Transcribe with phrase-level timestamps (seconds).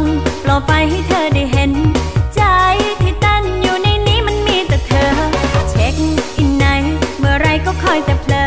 [0.00, 0.02] ง
[0.42, 1.72] ปล่อไฟให้เธอได้เห็น
[2.34, 2.42] ใจ
[3.02, 5.10] ที่ตั้นอยู่ในนี้มันมีแต่เธอ
[5.70, 5.94] เช็ค
[6.36, 6.64] อินไหน
[7.18, 8.44] เมื่อไรก็คอยแต่เพลอ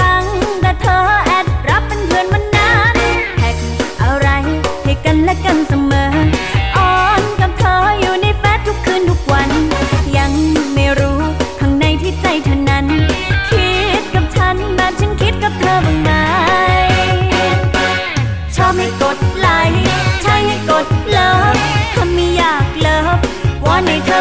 [0.00, 0.24] ตั้ง
[0.60, 2.96] แต่เธอแอดรับเป็นเพื่อนมันนั้น
[3.36, 3.56] แท็ก
[4.02, 4.28] อะไร
[4.84, 6.11] ให้กันและกันเสมอ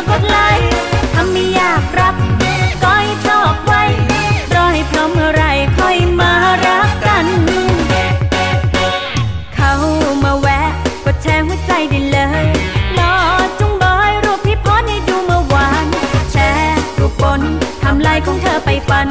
[0.09, 0.69] กดไลค์
[1.13, 2.15] ทำไม่อยากรับ
[2.83, 3.83] ก้อยชอบไว้
[4.53, 5.43] รอให้พร้อมเมื่อไร
[5.77, 6.31] ค่อยมา
[6.65, 7.25] รักกัน
[9.55, 9.73] เข้า
[10.23, 10.69] มาแวะ
[11.05, 12.47] กดแชร์หัวใจได้เลย
[12.99, 13.13] รอ
[13.59, 15.85] จุงบอยรูปพี่โพสให้ดูเมื่อวาน
[16.31, 17.41] แชร์รูปบน
[17.83, 19.07] ทำลายของเธอไปฝัน